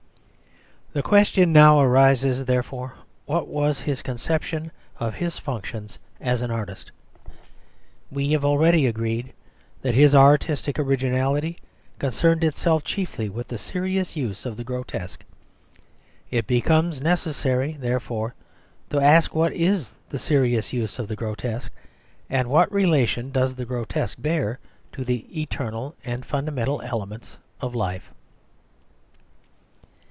[0.93, 6.91] The question now arises, therefore, what was his conception of his functions as an artist?
[8.11, 9.31] We have already agreed
[9.83, 11.59] that his artistic originality
[11.97, 15.23] concerned itself chiefly with the serious use of the grotesque.
[16.29, 18.35] It becomes necessary, therefore,
[18.89, 21.71] to ask what is the serious use of the grotesque,
[22.29, 24.59] and what relation does the grotesque bear
[24.91, 28.11] to the eternal and fundamental elements in life?